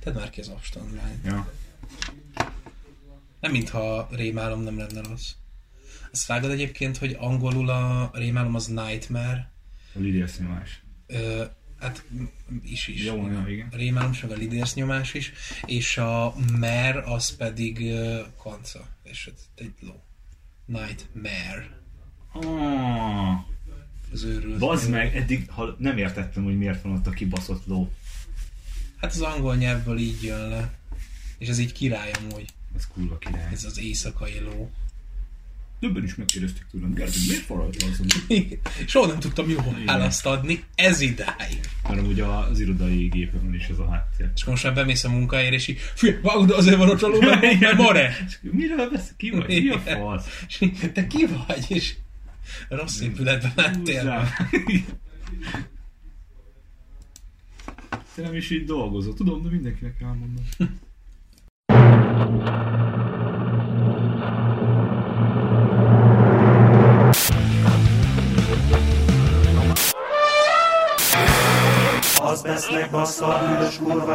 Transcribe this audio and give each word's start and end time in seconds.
Tedd 0.00 0.14
már 0.14 0.30
ki 0.30 0.40
az 0.40 0.48
abstandlányt. 0.48 1.24
Ja. 1.24 1.52
Nem 3.40 3.50
mintha 3.50 4.08
rémálom 4.10 4.62
nem 4.62 4.78
lenne 4.78 5.00
rossz. 5.02 5.30
Azt 6.12 6.26
vágod 6.26 6.50
egyébként, 6.50 6.96
hogy 6.96 7.16
angolul 7.18 7.68
a 7.70 8.10
rémálom 8.14 8.54
az 8.54 8.66
nightmare, 8.66 9.52
A 9.94 9.98
Lidias 9.98 10.38
nyomás. 10.38 10.82
Ö, 11.06 11.44
hát 11.78 12.04
is 12.62 12.86
is. 12.88 13.04
Jó, 13.04 13.26
ja, 13.26 13.44
igen. 13.48 13.68
A 13.72 13.76
rémálom, 13.76 14.10
meg 14.22 14.30
a 14.30 14.34
lidérsz 14.34 14.74
nyomás 14.74 15.14
is, 15.14 15.32
és 15.66 15.96
a 15.98 16.34
mer 16.58 16.96
az 16.96 17.36
pedig 17.36 17.80
ö, 17.80 18.20
kanca, 18.42 18.86
és 19.02 19.30
egy 19.54 19.72
ló. 19.80 20.02
Nightmare. 20.66 21.78
Ah, 22.32 23.38
Az 24.12 24.22
őrült. 24.24 24.58
bazd 24.58 24.90
meg, 24.90 25.16
eddig 25.16 25.50
ha 25.50 25.74
nem 25.78 25.98
értettem, 25.98 26.44
hogy 26.44 26.58
miért 26.58 26.82
van 26.82 26.92
ott 26.92 27.06
a 27.06 27.10
kibaszott 27.10 27.66
ló. 27.66 27.92
Hát 29.00 29.10
az 29.10 29.20
angol 29.20 29.56
nyelvből 29.56 29.98
így 29.98 30.22
jön 30.22 30.48
le. 30.48 30.72
És 31.38 31.48
ez 31.48 31.58
így 31.58 31.72
király 31.72 32.10
amúgy. 32.10 32.44
Ez 32.76 32.86
kurva 32.86 33.18
király. 33.18 33.48
Ez 33.52 33.64
az 33.64 33.78
éjszakai 33.78 34.40
ló. 34.40 34.70
Többen 35.80 36.04
is 36.04 36.14
megkérdezték 36.14 36.66
tőlem, 36.70 36.94
Gergő, 36.94 37.18
miért 37.28 37.50
az? 37.50 38.00
Soha 38.90 39.06
nem 39.06 39.18
tudtam 39.18 39.50
jól 39.50 39.76
választ 39.86 40.26
adni, 40.26 40.64
ez 40.74 41.00
idáig. 41.00 41.60
Mert 41.88 42.06
ugye 42.06 42.24
az 42.24 42.60
irodai 42.60 43.08
gépen 43.08 43.54
is 43.54 43.66
ez 43.66 43.78
a 43.78 43.90
háttér. 43.90 44.30
És 44.34 44.44
most 44.44 44.64
már 44.64 44.74
bemész 44.74 45.04
a 45.04 45.08
munkáért, 45.08 45.52
és 45.52 45.68
így, 45.68 45.78
fű, 45.94 46.20
vágod, 46.20 46.50
azért 46.50 46.76
van 46.76 46.90
a 46.90 47.06
ló, 47.06 47.20
mert, 47.20 47.60
mert 47.60 47.76
mare. 47.76 48.16
És 48.26 48.38
Miről 48.40 48.90
vesz? 48.90 49.12
Ki 49.16 49.30
vagy? 49.30 49.48
Mi 49.48 49.68
a 49.68 49.78
fasz? 49.78 50.46
Te 50.92 51.06
ki 51.06 51.26
vagy? 51.26 51.64
És 51.68 51.94
rossz 52.68 53.00
épületben 53.00 53.52
lettél. 53.56 54.28
Te 58.14 58.22
nem 58.22 58.34
is 58.34 58.50
így 58.50 58.64
dolgozol, 58.64 59.14
tudom, 59.14 59.42
de 59.42 59.48
mindenkinek 59.50 60.00
elmondom. 60.00 60.44
Az 72.22 72.42
vesznek 72.42 72.90
bassza 72.90 73.26
a 73.26 73.46
bűnös 73.46 73.76
kurva. 73.76 74.14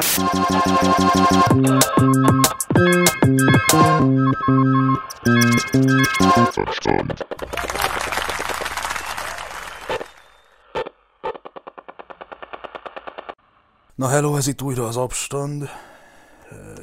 Na 13.96 14.08
hello, 14.08 14.36
ez 14.36 14.48
itt 14.48 14.62
újra 14.62 14.88
az 14.88 14.98
Abstand. 14.98 15.70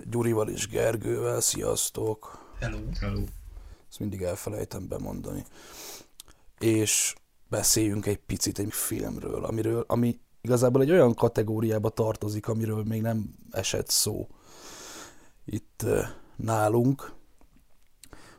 Gyurival 0.04 0.48
és 0.48 0.68
Gergővel, 0.68 1.40
sziasztok. 1.40 2.38
Hello. 2.60 2.78
Hello. 3.00 3.20
Ezt 3.88 3.98
mindig 3.98 4.22
elfelejtem 4.22 4.88
bemondani. 4.88 5.44
És 6.58 7.14
beszéljünk 7.48 8.06
egy 8.06 8.18
picit 8.18 8.58
egy 8.58 8.72
filmről, 8.72 9.44
amiről, 9.44 9.84
ami 9.86 10.20
igazából 10.40 10.82
egy 10.82 10.90
olyan 10.90 11.14
kategóriába 11.14 11.88
tartozik, 11.88 12.48
amiről 12.48 12.82
még 12.84 13.00
nem 13.00 13.34
esett 13.50 13.88
szó 13.88 14.28
itt 15.44 15.84
nálunk. 16.36 17.12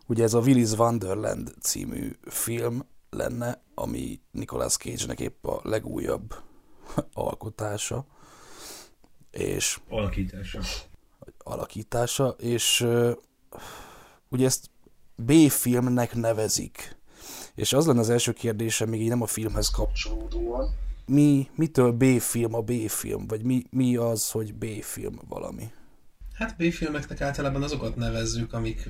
Ugye 0.08 0.24
ez 0.24 0.34
a 0.34 0.42
Willy's 0.42 0.78
Wonderland 0.78 1.54
című 1.62 2.16
film 2.26 2.86
lenne, 3.10 3.62
ami 3.74 4.22
Nicolas 4.32 4.78
Cage-nek 4.78 5.20
épp 5.20 5.46
a 5.46 5.60
legújabb 5.64 6.36
alkotása. 7.14 8.06
És 9.34 9.80
Alakítása. 9.90 10.60
alakítása, 11.38 12.36
és 12.40 12.88
ugye 14.30 14.46
ezt 14.46 14.70
B-filmnek 15.16 16.16
nevezik. 16.16 16.96
És 17.56 17.74
az 17.74 17.86
lenne 17.86 18.00
az 18.00 18.10
első 18.10 18.34
kérdésem, 18.34 18.90
még 18.90 19.02
így 19.02 19.10
nem 19.10 19.22
a 19.22 19.28
filmhez 19.28 19.70
kapcsolódóan. 19.70 20.76
Mi, 21.06 21.50
mitől 21.56 21.92
B-film 21.92 22.54
a 22.54 22.62
B-film? 22.62 23.28
Vagy 23.28 23.44
mi, 23.44 23.64
mi 23.70 23.96
az, 23.96 24.32
hogy 24.32 24.54
B-film 24.54 25.20
valami? 25.28 25.72
Hát 26.34 26.58
B-filmeknek 26.58 27.22
általában 27.22 27.64
azokat 27.64 27.96
nevezzük, 27.96 28.54
amik 28.54 28.88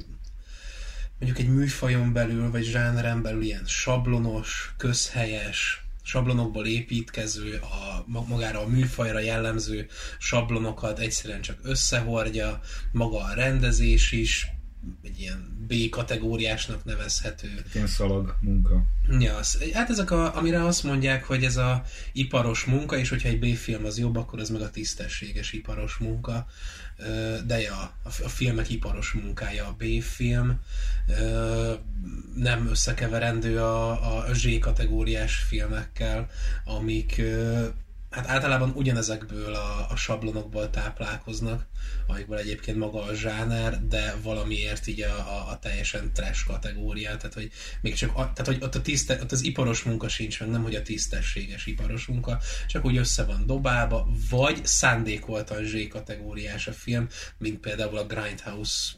mondjuk 1.19 1.39
egy 1.39 1.53
műfajon 1.53 2.13
belül, 2.13 2.51
vagy 2.51 2.63
zsáneren 2.63 3.21
belül 3.21 3.41
ilyen 3.41 3.65
sablonos, 3.65 4.73
közhelyes, 4.77 5.85
sablonokból 6.03 6.65
építkező, 6.65 7.59
a, 7.61 8.03
ma- 8.07 8.25
magára 8.27 8.59
a 8.59 8.67
műfajra 8.67 9.19
jellemző 9.19 9.87
sablonokat 10.19 10.99
egyszerűen 10.99 11.41
csak 11.41 11.59
összehordja, 11.63 12.59
maga 12.91 13.17
a 13.17 13.33
rendezés 13.33 14.11
is, 14.11 14.47
egy 15.03 15.19
ilyen 15.19 15.65
B 15.67 15.89
kategóriásnak 15.89 16.83
nevezhető. 16.83 17.65
Ilyen 17.73 17.87
szalag 17.87 18.35
munka. 18.41 18.83
Ja, 19.19 19.35
az, 19.35 19.63
hát 19.73 19.89
ezek, 19.89 20.11
a, 20.11 20.37
amire 20.37 20.65
azt 20.65 20.83
mondják, 20.83 21.23
hogy 21.23 21.43
ez 21.43 21.57
a 21.57 21.83
iparos 22.11 22.65
munka, 22.65 22.97
és 22.97 23.09
hogyha 23.09 23.29
egy 23.29 23.39
B-film 23.39 23.85
az 23.85 23.97
jobb, 23.97 24.15
akkor 24.15 24.39
ez 24.39 24.49
meg 24.49 24.61
a 24.61 24.69
tisztességes 24.69 25.53
iparos 25.53 25.97
munka. 25.97 26.47
De 27.45 27.61
ja, 27.61 27.93
a, 28.03 28.09
filmek 28.09 28.69
iparos 28.69 29.11
munkája 29.11 29.67
a 29.67 29.75
B-film. 29.77 30.59
Nem 32.35 32.67
összekeverendő 32.67 33.59
a, 33.59 34.17
a 34.17 34.33
Z 34.33 34.59
kategóriás 34.59 35.35
filmekkel, 35.35 36.29
amik 36.65 37.21
hát 38.13 38.27
általában 38.29 38.71
ugyanezekből 38.75 39.53
a, 39.53 39.87
a 39.89 39.95
sablonokból 39.95 40.69
táplálkoznak, 40.69 41.65
amikből 42.07 42.37
egyébként 42.37 42.77
maga 42.77 43.01
a 43.01 43.13
zsáner, 43.13 43.87
de 43.87 44.15
valamiért 44.21 44.87
így 44.87 45.01
a, 45.01 45.15
a, 45.15 45.49
a 45.49 45.59
teljesen 45.59 46.13
trash 46.13 46.45
kategória, 46.45 47.17
tehát 47.17 47.33
hogy 47.33 47.51
még 47.81 47.93
csak, 47.93 48.09
a, 48.09 48.31
tehát 48.33 48.45
hogy 48.45 48.57
ott, 48.61 48.75
a 48.75 48.81
tiszte, 48.81 49.19
ott 49.21 49.31
az 49.31 49.43
iparos 49.43 49.83
munka 49.83 50.07
sincs 50.07 50.39
meg, 50.39 50.49
nem 50.49 50.63
hogy 50.63 50.75
a 50.75 50.81
tisztességes 50.81 51.65
iparos 51.65 52.05
munka, 52.05 52.39
csak 52.67 52.85
úgy 52.85 52.97
össze 52.97 53.23
van 53.23 53.45
dobálva, 53.45 54.07
vagy 54.29 54.65
szándékoltan 54.65 55.65
Z 55.65 55.87
kategóriás 55.89 56.67
a 56.67 56.73
film, 56.73 57.07
mint 57.37 57.59
például 57.59 57.97
a 57.97 58.05
Grindhouse 58.05 58.91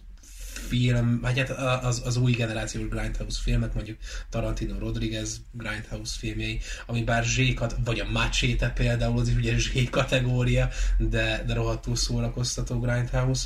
film, 0.57 1.19
vagy 1.21 1.37
hát 1.37 1.49
az, 1.83 2.01
az 2.05 2.17
új 2.17 2.31
generációs 2.31 2.87
Grindhouse 2.87 3.39
filmek, 3.43 3.73
mondjuk 3.73 3.97
Tarantino 4.29 4.79
Rodriguez 4.79 5.41
Grindhouse 5.51 6.15
filmjei, 6.19 6.59
ami 6.85 7.03
bár 7.03 7.23
zsékat, 7.23 7.75
vagy 7.85 7.99
a 7.99 8.11
Machete 8.11 8.69
például, 8.69 9.19
az 9.19 9.33
ugye 9.37 9.57
zsé 9.57 9.83
kategória, 9.83 10.69
de, 10.97 11.43
de 11.47 11.53
rohadtul 11.53 11.95
szórakoztató 11.95 12.79
Grindhouse. 12.79 13.45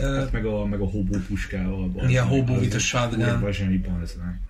Hát 0.00 0.32
meg 0.32 0.46
a, 0.46 0.64
meg 0.64 0.80
a 0.80 0.86
hobó 0.86 1.18
puskával. 1.28 1.92
Igen, 2.08 2.26
Hobo 2.26 2.54
az 2.54 2.60
with 2.60 2.74
a 2.74 2.78
shotgun. 2.78 3.18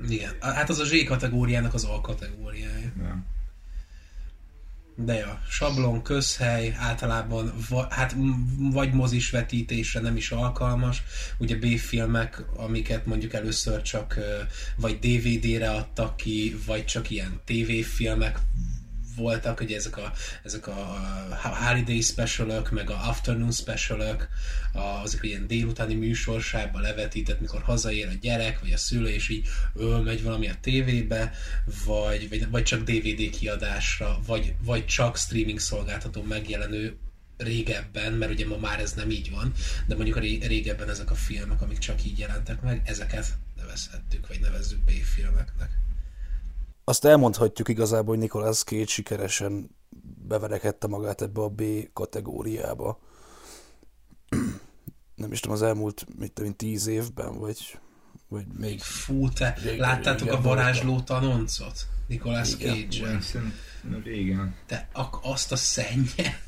igen, 0.09 0.31
hát 0.41 0.69
az 0.71 0.79
a 0.79 0.85
zsé 0.85 1.05
kategóriának 1.05 1.75
az 1.75 1.85
A 1.85 2.01
kategóriája. 2.01 2.93
Ja. 2.99 3.25
De 4.97 5.15
ja, 5.15 5.41
sablon, 5.49 6.03
közhely, 6.03 6.75
általában 6.79 7.55
va, 7.69 7.87
hát 7.91 8.17
vagy 8.59 8.93
mozis 8.93 9.31
vetítésre 9.31 10.01
nem 10.01 10.17
is 10.17 10.31
alkalmas. 10.31 11.03
Ugye 11.39 11.57
B-filmek, 11.57 12.45
amiket 12.57 13.07
mondjuk 13.07 13.33
először 13.33 13.83
csak 13.83 14.19
vagy 14.77 14.99
DVD-re 14.99 15.71
adtak 15.71 16.17
ki, 16.17 16.57
vagy 16.67 16.85
csak 16.85 17.11
ilyen 17.11 17.41
TV-filmek 17.45 18.39
voltak, 19.17 19.61
ugye 19.61 19.77
ezek 19.77 19.97
a, 19.97 20.13
ezek 20.43 20.67
a 20.67 20.99
Holiday 21.43 22.01
specialök, 22.01 22.71
meg 22.71 22.91
a 22.91 23.09
Afternoon 23.09 23.53
specialök, 23.53 24.29
azok 25.03 25.25
ilyen 25.25 25.47
délutáni 25.47 25.95
műsorsában 25.95 26.83
levetített, 26.83 27.41
mikor 27.41 27.63
hazaér 27.63 28.09
a 28.09 28.19
gyerek, 28.21 28.61
vagy 28.61 28.73
a 28.73 28.77
szülő, 28.77 29.09
és 29.09 29.29
így 29.29 29.47
ő 29.75 29.97
megy 29.97 30.23
valami 30.23 30.49
a 30.49 30.57
tévébe, 30.61 31.33
vagy, 31.85 32.29
vagy, 32.29 32.51
vagy 32.51 32.63
csak 32.63 32.83
DVD 32.83 33.31
kiadásra, 33.31 34.19
vagy, 34.27 34.55
vagy 34.65 34.87
csak 34.87 35.17
streaming 35.17 35.59
szolgáltató 35.59 36.23
megjelenő 36.23 36.97
régebben, 37.37 38.13
mert 38.13 38.33
ugye 38.33 38.47
ma 38.47 38.57
már 38.57 38.81
ez 38.81 38.93
nem 38.93 39.11
így 39.11 39.31
van, 39.31 39.53
de 39.87 39.95
mondjuk 39.95 40.17
a 40.17 40.21
ré- 40.21 40.47
régebben 40.47 40.89
ezek 40.89 41.11
a 41.11 41.15
filmek, 41.15 41.63
amik 41.63 41.79
csak 41.79 42.05
így 42.05 42.19
jelentek 42.19 42.61
meg, 42.61 42.83
ezeket 42.85 43.27
nevezhettük, 43.57 44.29
vagy 44.29 44.41
nevezzük 44.41 44.79
B-filmeknek. 44.79 45.84
Azt 46.85 47.05
elmondhatjuk 47.05 47.69
igazából, 47.69 48.09
hogy 48.15 48.19
Nicolas 48.19 48.63
Cage 48.63 48.87
sikeresen 48.87 49.71
beverekedte 50.29 50.87
magát 50.87 51.23
ebbe 51.23 51.41
a 51.41 51.49
B 51.49 51.63
kategóriába. 51.93 52.99
Nem 55.15 55.33
is 55.33 55.41
tudom, 55.41 55.57
az 55.57 55.63
elmúlt, 55.63 56.07
mit 56.19 56.33
tudom, 56.33 56.53
tíz 56.57 56.87
évben, 56.87 57.39
vagy, 57.39 57.79
vagy 58.29 58.47
még 58.59 58.81
Fú, 58.81 59.29
te 59.29 59.55
Régen- 59.63 59.79
láttátok 59.79 60.27
régen 60.29 60.39
a 60.39 60.43
varázsló 60.43 61.01
tanoncot? 61.01 61.87
Nicolas 62.09 62.55
Igen. 62.55 62.91
cage 62.91 63.21
Szerintem 63.21 64.03
régen. 64.05 64.55
Te 64.67 64.89
ak- 64.93 65.25
azt 65.25 65.53
a 65.53 65.57
szennyet. 65.57 66.43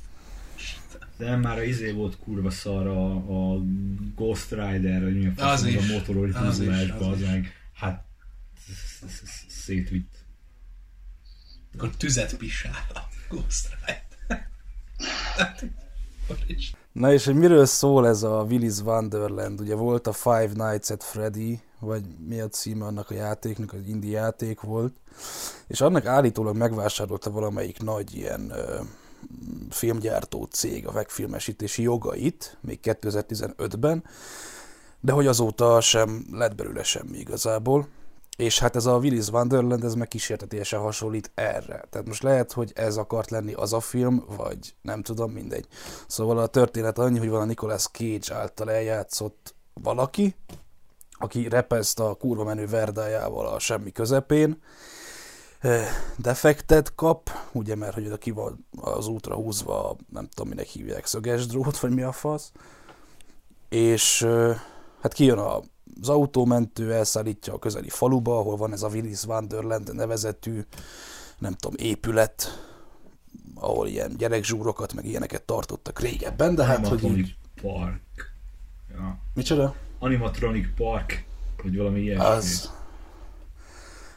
De 1.16 1.36
már 1.36 1.58
a 1.58 1.62
izé 1.62 1.90
volt 1.92 2.18
kurva 2.18 2.50
szar 2.50 2.86
a, 2.86 3.14
a 3.54 3.60
Ghost 4.14 4.50
Rider, 4.50 5.02
vagy 5.02 5.18
mi 5.18 5.26
a 5.26 5.32
fasz, 5.36 5.52
Az 5.52 5.60
az 5.62 5.66
is. 5.66 5.76
a 5.90 5.92
motoros 5.92 6.30
Az 6.34 6.44
az 6.46 6.60
is. 7.20 7.26
meg. 7.26 7.52
Hát 7.72 8.04
sz- 8.58 9.08
sz- 9.10 9.26
sz- 9.26 9.50
szétvitt. 9.50 10.15
Akkor 11.76 11.90
tüzet 11.96 12.36
pisál 12.36 12.86
a 12.94 12.98
Ghost 13.28 13.68
Rider. 13.86 14.48
Na 16.92 17.12
és 17.12 17.24
hogy 17.24 17.34
miről 17.34 17.66
szól 17.66 18.06
ez 18.06 18.22
a 18.22 18.46
Willy's 18.48 18.84
Wonderland? 18.84 19.60
Ugye 19.60 19.74
volt 19.74 20.06
a 20.06 20.12
Five 20.12 20.50
Nights 20.54 20.90
at 20.90 21.04
Freddy, 21.04 21.60
vagy 21.78 22.04
mi 22.26 22.40
a 22.40 22.48
címe 22.48 22.84
annak 22.84 23.10
a 23.10 23.14
játéknak, 23.14 23.72
az 23.72 23.86
indie 23.86 24.18
játék 24.18 24.60
volt, 24.60 24.94
és 25.66 25.80
annak 25.80 26.06
állítólag 26.06 26.56
megvásárolta 26.56 27.30
valamelyik 27.30 27.82
nagy 27.82 28.14
ilyen 28.14 28.50
ö, 28.50 28.80
filmgyártó 29.70 30.44
cég 30.44 30.86
a 30.86 30.92
megfilmesítési 30.92 31.82
jogait, 31.82 32.56
még 32.60 32.78
2015-ben, 32.82 34.04
de 35.00 35.12
hogy 35.12 35.26
azóta 35.26 35.80
sem 35.80 36.26
lett 36.32 36.54
belőle 36.54 36.82
semmi 36.82 37.18
igazából. 37.18 37.88
És 38.36 38.58
hát 38.58 38.76
ez 38.76 38.86
a 38.86 38.98
Willy's 38.98 39.32
Wonderland, 39.32 39.84
ez 39.84 39.94
meg 39.94 40.08
kísértetésen 40.08 40.80
hasonlít 40.80 41.30
erre. 41.34 41.84
Tehát 41.90 42.06
most 42.06 42.22
lehet, 42.22 42.52
hogy 42.52 42.72
ez 42.74 42.96
akart 42.96 43.30
lenni 43.30 43.52
az 43.52 43.72
a 43.72 43.80
film, 43.80 44.24
vagy 44.36 44.74
nem 44.82 45.02
tudom, 45.02 45.32
mindegy. 45.32 45.66
Szóval 46.06 46.38
a 46.38 46.46
történet 46.46 46.98
annyi, 46.98 47.18
hogy 47.18 47.28
van 47.28 47.40
a 47.40 47.44
Nicolas 47.44 47.88
Cage 47.88 48.34
által 48.34 48.70
eljátszott 48.70 49.54
valaki, 49.72 50.34
aki 51.18 51.48
repezt 51.48 52.00
a 52.00 52.14
kurva 52.14 52.44
menő 52.44 52.66
verdájával 52.66 53.46
a 53.46 53.58
semmi 53.58 53.92
közepén, 53.92 54.62
eh, 55.60 55.88
defektet 56.16 56.94
kap, 56.94 57.30
ugye, 57.52 57.74
mert 57.74 57.94
hogy 57.94 58.06
oda 58.06 58.16
ki 58.16 58.30
van 58.30 58.66
az 58.80 59.06
útra 59.06 59.34
húzva, 59.34 59.96
nem 60.12 60.28
tudom, 60.28 60.48
minek 60.48 60.66
hívják, 60.66 61.06
szöges 61.06 61.46
drót, 61.46 61.78
vagy 61.78 61.94
mi 61.94 62.02
a 62.02 62.12
fasz, 62.12 62.52
és 63.68 64.22
eh, 64.22 64.56
hát 65.00 65.12
kijön 65.12 65.38
a 65.38 65.60
az 66.00 66.08
autómentő 66.08 66.92
elszállítja 66.92 67.52
a 67.52 67.58
közeli 67.58 67.88
faluba, 67.88 68.38
ahol 68.38 68.56
van 68.56 68.72
ez 68.72 68.82
a 68.82 68.88
Willis 68.88 69.24
Wonderland 69.24 69.94
nevezetű, 69.94 70.60
nem 71.38 71.52
tudom, 71.52 71.86
épület, 71.86 72.64
ahol 73.54 73.86
ilyen 73.86 74.16
gyerekzsúrokat, 74.16 74.94
meg 74.94 75.04
ilyeneket 75.04 75.42
tartottak 75.42 76.00
régebben, 76.00 76.54
de 76.54 76.64
hát, 76.64 76.86
hogy 76.86 77.04
így... 77.04 77.36
Park. 77.62 78.34
Ja. 78.90 79.18
Micsoda? 79.34 79.74
Animatronic 79.98 80.66
Park, 80.76 81.24
vagy 81.62 81.76
valami 81.76 82.00
ilyesmi. 82.00 82.24
Az. 82.24 82.70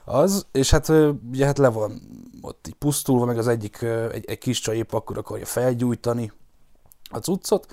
Az, 0.06 0.45
és 0.51 0.69
hát 0.69 0.89
ugye 1.30 1.45
hát 1.45 1.57
le 1.57 1.68
van 1.68 2.01
ott 2.42 2.68
így 2.68 2.74
pusztulva, 2.74 3.25
meg 3.25 3.38
az 3.38 3.48
egyik, 3.48 3.81
egy, 4.12 4.25
egy 4.25 4.38
kis 4.38 4.60
csaj 4.60 4.77
épp 4.77 4.94
akkor 4.94 5.18
akarja 5.18 5.45
felgyújtani 5.45 6.31
a 7.10 7.18
cuccot. 7.18 7.72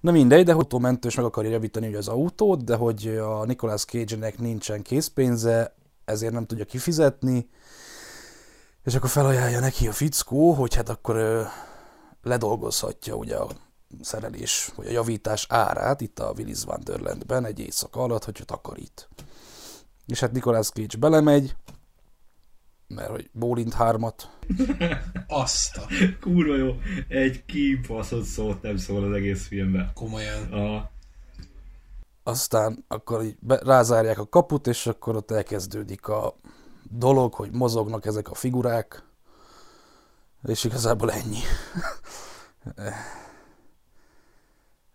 Na 0.00 0.10
mindegy, 0.10 0.44
de 0.44 0.52
autómentős 0.52 1.14
meg 1.14 1.24
akarja 1.24 1.50
javítani 1.50 1.88
ugye 1.88 1.98
az 1.98 2.08
autót, 2.08 2.64
de 2.64 2.76
hogy 2.76 3.06
a 3.06 3.44
Nicolas 3.44 3.84
Cage-nek 3.84 4.38
nincsen 4.38 4.82
készpénze, 4.82 5.74
ezért 6.04 6.32
nem 6.32 6.46
tudja 6.46 6.64
kifizetni, 6.64 7.48
és 8.84 8.94
akkor 8.94 9.08
felajánlja 9.08 9.60
neki 9.60 9.88
a 9.88 9.92
fickó, 9.92 10.52
hogy 10.52 10.74
hát 10.74 10.88
akkor 10.88 11.16
ö, 11.16 11.42
ledolgozhatja 12.22 13.14
ugye 13.14 13.36
a 13.36 13.48
szerelés, 14.00 14.72
vagy 14.76 14.86
a 14.86 14.90
javítás 14.90 15.46
árát 15.48 16.00
itt 16.00 16.18
a 16.18 16.32
Willis 16.36 16.64
Wonderlandben 16.64 17.44
egy 17.44 17.58
éjszaka 17.58 18.02
alatt, 18.02 18.24
hogyha 18.24 18.44
takarít. 18.44 19.08
És 20.06 20.20
hát 20.20 20.32
Nicolas 20.32 20.68
Cage 20.68 20.98
belemegy, 20.98 21.56
mert 22.88 23.10
hogy 23.10 23.30
bólint 23.32 23.72
hármat, 23.72 24.38
Azt 25.26 25.76
a 25.76 25.86
Kurva 26.20 26.56
jó. 26.56 26.76
Egy 27.08 27.44
kibaszott 27.44 28.24
szót 28.24 28.62
nem 28.62 28.76
szól 28.76 29.04
az 29.04 29.12
egész 29.12 29.46
filmben. 29.46 29.90
komolyan. 29.94 30.52
A, 30.52 30.90
aztán 32.22 32.84
akkor 32.88 33.24
így 33.24 33.36
be, 33.40 33.60
rázárják 33.64 34.18
a 34.18 34.28
kaput, 34.28 34.66
és 34.66 34.86
akkor 34.86 35.16
ott 35.16 35.30
elkezdődik 35.30 36.08
a 36.08 36.36
dolog, 36.90 37.34
hogy 37.34 37.50
mozognak 37.52 38.06
ezek 38.06 38.30
a 38.30 38.34
figurák, 38.34 39.02
és 40.46 40.64
igazából 40.64 41.12
ennyi. 41.12 41.40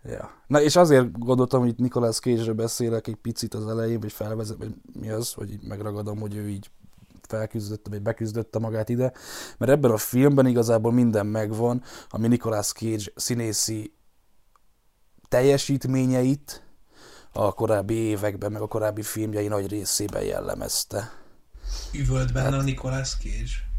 ja. 0.04 0.42
Na 0.48 0.62
és 0.62 0.76
azért 0.76 1.20
gondoltam, 1.20 1.60
hogy 1.60 1.70
itt 1.70 1.78
Nicolas 1.78 2.20
Cage-ről 2.20 2.54
beszélek 2.54 3.08
egy 3.08 3.16
picit 3.16 3.54
az 3.54 3.68
elején, 3.68 4.00
vagy 4.00 4.12
felvezet, 4.12 4.58
vagy 4.58 4.74
mi 4.94 5.10
az, 5.10 5.34
hogy 5.34 5.52
így 5.52 5.64
megragadom, 5.64 6.20
hogy 6.20 6.36
ő 6.36 6.50
így 6.50 6.70
felküzdötte, 7.28 7.90
vagy 7.90 8.02
beküzdötte 8.02 8.60
magát 8.60 8.90
ide, 8.90 9.12
mert 9.58 9.72
ebben 9.72 9.92
a 9.92 9.98
filmben 9.98 10.46
igazából 10.48 10.92
minden 10.92 11.26
megvan, 11.26 11.84
ami 12.10 12.28
Nicolas 12.28 12.72
Cage 12.72 13.04
színészi 13.16 13.94
teljesítményeit 15.28 16.64
a 17.32 17.54
korábbi 17.54 17.94
években, 17.94 18.52
meg 18.52 18.62
a 18.62 18.68
korábbi 18.68 19.02
filmjei 19.02 19.48
nagy 19.48 19.68
részében 19.68 20.24
jellemezte. 20.24 21.12
Üvölt 21.94 22.34
benne 22.34 22.50
Hát- 22.50 22.60
a 22.60 22.64
Nicolas 22.64 23.16
Cage. 23.18 23.72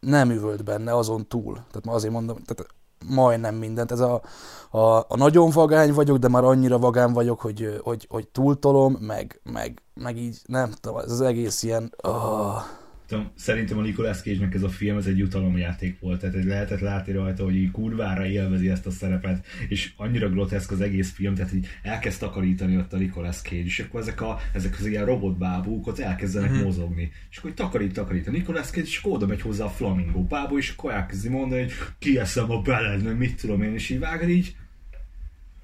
Nem 0.00 0.30
üvölt 0.30 0.64
benne, 0.64 0.94
azon 0.96 1.28
túl. 1.28 1.54
Tehát 1.54 1.84
ma 1.84 1.92
azért 1.92 2.12
mondom, 2.12 2.36
tehát 2.36 2.74
majdnem 3.08 3.54
mindent. 3.54 3.92
Ez 3.92 4.00
a, 4.00 4.22
a, 4.70 4.78
a 4.96 5.16
nagyon 5.16 5.50
vagány 5.50 5.92
vagyok, 5.92 6.16
de 6.16 6.28
már 6.28 6.44
annyira 6.44 6.78
vagán 6.78 7.12
vagyok, 7.12 7.40
hogy, 7.40 7.80
hogy, 7.82 8.06
hogy 8.10 8.28
túltolom, 8.28 8.92
meg, 9.00 9.40
meg, 9.52 9.82
meg 9.94 10.16
így, 10.16 10.40
nem 10.46 10.70
tudom, 10.80 10.98
ez 10.98 11.10
az 11.10 11.20
egész 11.20 11.62
ilyen... 11.62 11.94
Oh, 12.02 12.62
tudom, 13.06 13.30
szerintem 13.34 13.78
a 13.78 13.82
Nicolas 13.82 14.20
Cage-nek 14.20 14.54
ez 14.54 14.62
a 14.62 14.68
film 14.68 14.96
ez 14.96 15.06
egy 15.06 15.18
jutalomjáték 15.18 16.00
volt, 16.00 16.20
tehát 16.20 16.44
lehetett 16.44 16.80
látni 16.80 17.12
rajta, 17.12 17.44
hogy 17.44 17.56
így 17.56 17.70
kurvára 17.70 18.26
élvezi 18.26 18.68
ezt 18.68 18.86
a 18.86 18.90
szerepet, 18.90 19.46
és 19.68 19.92
annyira 19.96 20.28
groteszk 20.28 20.70
az 20.70 20.80
egész 20.80 21.12
film, 21.12 21.34
tehát 21.34 21.52
így 21.52 21.66
elkezd 21.82 22.18
takarítani 22.18 22.76
ott 22.76 22.92
a 22.92 22.96
Nicolas 22.96 23.40
Cage, 23.40 23.64
és 23.64 23.78
akkor 23.78 24.00
ezek, 24.00 24.20
a, 24.20 24.38
ezek 24.52 24.76
az 24.78 24.86
ilyen 24.86 25.04
robotbábúk 25.04 25.86
ott 25.86 25.98
elkezdenek 25.98 26.50
mm-hmm. 26.50 26.62
mozogni, 26.62 27.12
és 27.30 27.36
akkor 27.36 27.54
takarít, 27.54 27.92
takarít 27.92 28.28
a 28.28 28.30
Nicolas 28.30 28.66
Cage, 28.66 28.86
és 28.86 29.00
oda 29.02 29.26
megy 29.26 29.40
hozzá 29.40 29.64
a 29.64 29.68
flamingo 29.68 30.22
bábú, 30.22 30.58
és 30.58 30.70
akkor 30.70 30.92
elkezdi 30.92 31.28
mondani, 31.28 31.62
hogy 31.62 31.72
kieszem 31.98 32.50
a 32.50 32.60
beled, 32.60 33.16
mit 33.16 33.40
tudom 33.40 33.62
én, 33.62 33.74
és 33.74 33.90
így 33.90 33.98
vágod 33.98 34.28
így, 34.28 34.56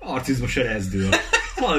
arcizmus 0.02 0.56
erezdül. 0.56 1.08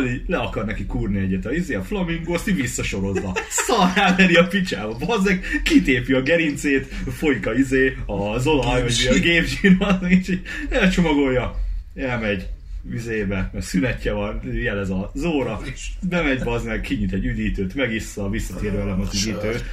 Így 0.07 0.21
le 0.27 0.37
akar 0.37 0.65
neki 0.65 0.85
kurni 0.85 1.19
egyet 1.19 1.45
a 1.45 1.51
izé, 1.51 1.75
a 1.75 1.83
flamingo, 1.83 2.33
azt 2.33 2.47
így 2.47 2.55
visszasorozza. 2.55 3.35
Szarrá 3.49 4.15
veri 4.15 4.35
a 4.35 4.47
picsába, 4.47 4.95
bazzeg, 4.97 5.45
kitépi 5.63 6.13
a 6.13 6.21
gerincét, 6.21 6.85
folyik 6.93 7.47
a 7.47 7.53
izé, 7.53 7.97
az 8.05 8.47
olaj, 8.47 8.81
vagy 8.81 9.07
a 9.09 9.19
gépzsír, 9.19 9.77
és 10.09 10.29
így 10.29 10.41
elcsomagolja, 10.69 11.55
elmegy 11.95 12.47
vizébe, 12.81 13.49
mert 13.53 13.65
szünetje 13.65 14.11
van, 14.11 14.41
jelez 14.53 14.89
a 14.89 15.11
zóra, 15.13 15.61
bemegy 16.01 16.43
bazd 16.43 16.65
meg, 16.65 16.81
kinyit 16.81 17.13
egy 17.13 17.25
üdítőt, 17.25 17.75
megissza, 17.75 18.29
visszatér 18.29 18.71
velem 18.71 18.99
az 18.99 19.25
üdítőt. 19.25 19.63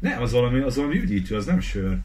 Nem, 0.00 0.22
az 0.22 0.32
valami, 0.32 0.60
az 0.60 0.76
valami 0.76 0.98
üdítő, 0.98 1.36
az 1.36 1.46
nem 1.46 1.60
sör. 1.60 1.98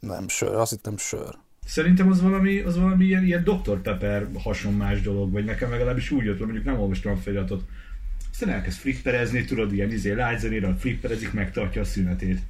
nem 0.00 0.28
sör, 0.28 0.54
azt 0.54 0.70
hittem 0.70 0.96
sör. 0.96 1.34
Szerintem 1.68 2.10
az 2.10 2.22
valami, 2.22 2.58
az 2.58 2.78
valami 2.78 3.04
ilyen, 3.04 3.24
ilyen 3.24 3.44
Dr. 3.44 3.80
Pepper 3.82 4.26
hasonlás 4.34 5.00
dolog, 5.00 5.32
vagy 5.32 5.44
nekem 5.44 5.70
legalábbis 5.70 6.10
úgy 6.10 6.24
jött 6.24 6.40
mondjuk 6.40 6.64
nem 6.64 6.78
olvastam 6.78 7.12
a 7.12 7.16
feliratot. 7.16 7.64
Aztán 8.30 8.48
elkezd 8.48 8.78
flipperezni, 8.78 9.44
tudod, 9.44 9.72
ilyen 9.72 9.90
izé 9.90 10.12
lágyzenére, 10.12 10.74
flipperezik, 10.78 11.32
megtartja 11.32 11.80
a 11.80 11.84
szünetét. 11.84 12.40